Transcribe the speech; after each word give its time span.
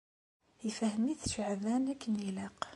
Ifhem-it 0.69 1.21
Ceεban 1.33 1.83
akken 1.93 2.13
ilaq. 2.29 2.61